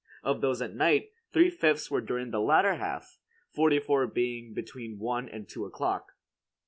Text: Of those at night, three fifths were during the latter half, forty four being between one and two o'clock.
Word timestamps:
Of 0.23 0.41
those 0.41 0.63
at 0.63 0.73
night, 0.73 1.11
three 1.31 1.51
fifths 1.51 1.91
were 1.91 2.01
during 2.01 2.31
the 2.31 2.41
latter 2.41 2.73
half, 2.73 3.19
forty 3.51 3.77
four 3.79 4.07
being 4.07 4.51
between 4.51 4.97
one 4.97 5.29
and 5.29 5.47
two 5.47 5.63
o'clock. 5.63 6.13